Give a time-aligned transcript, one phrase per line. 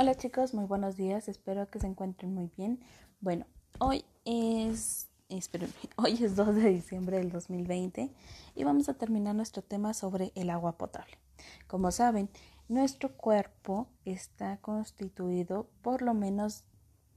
[0.00, 2.80] Hola chicos, muy buenos días, espero que se encuentren muy bien.
[3.20, 3.44] Bueno,
[3.80, 5.10] hoy es,
[5.96, 8.10] hoy es 2 de diciembre del 2020
[8.54, 11.18] y vamos a terminar nuestro tema sobre el agua potable.
[11.66, 12.30] Como saben,
[12.66, 16.64] nuestro cuerpo está constituido por lo menos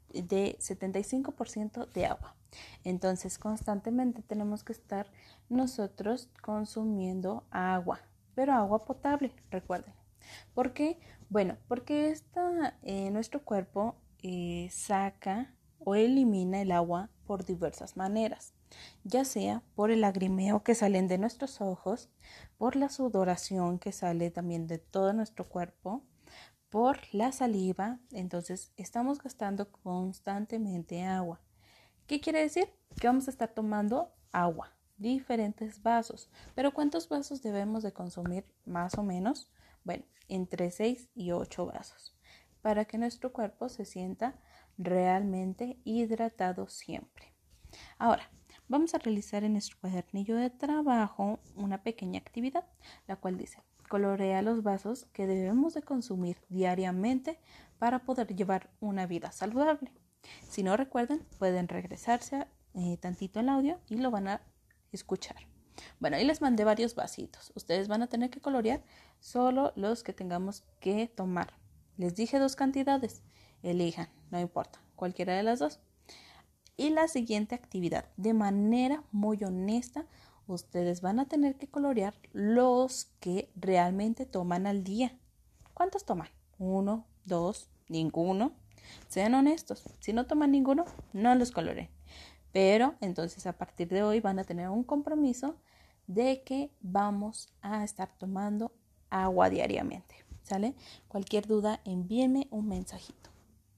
[0.10, 2.36] de 75% de agua.
[2.84, 5.10] Entonces, constantemente tenemos que estar
[5.48, 8.02] nosotros consumiendo agua,
[8.36, 10.03] pero agua potable, recuerden.
[10.54, 11.00] ¿Por qué?
[11.30, 18.54] Bueno, porque esta, eh, nuestro cuerpo eh, saca o elimina el agua por diversas maneras,
[19.04, 22.10] ya sea por el lagrimeo que salen de nuestros ojos,
[22.58, 26.04] por la sudoración que sale también de todo nuestro cuerpo,
[26.70, 31.40] por la saliva, entonces estamos gastando constantemente agua.
[32.08, 32.68] ¿Qué quiere decir?
[33.00, 36.30] Que vamos a estar tomando agua, diferentes vasos.
[36.56, 39.52] Pero ¿cuántos vasos debemos de consumir más o menos?
[39.84, 42.16] Bueno, entre 6 y 8 vasos,
[42.62, 44.40] para que nuestro cuerpo se sienta
[44.78, 47.34] realmente hidratado siempre.
[47.98, 48.30] Ahora,
[48.68, 52.66] vamos a realizar en nuestro cuadernillo de trabajo una pequeña actividad,
[53.08, 57.40] la cual dice, colorea los vasos que debemos de consumir diariamente
[57.78, 59.92] para poder llevar una vida saludable.
[60.48, 64.42] Si no recuerdan, pueden regresarse eh, tantito el audio y lo van a
[64.92, 65.53] escuchar.
[66.00, 67.52] Bueno, ahí les mandé varios vasitos.
[67.56, 68.84] Ustedes van a tener que colorear
[69.20, 71.54] solo los que tengamos que tomar.
[71.98, 73.22] Les dije dos cantidades.
[73.62, 75.80] Elijan, no importa, cualquiera de las dos.
[76.76, 80.06] Y la siguiente actividad, de manera muy honesta,
[80.48, 85.18] ustedes van a tener que colorear los que realmente toman al día.
[85.74, 86.30] ¿Cuántos toman?
[86.58, 88.54] Uno, dos, ninguno.
[89.08, 89.84] Sean honestos.
[90.00, 91.90] Si no toman ninguno, no los coloreen.
[92.54, 95.58] Pero entonces a partir de hoy van a tener un compromiso
[96.08, 98.72] de que vamos a estar tomando
[99.10, 100.16] agua diariamente.
[100.44, 100.76] ¿Sale?
[101.08, 103.33] Cualquier duda, envíenme un mensajito.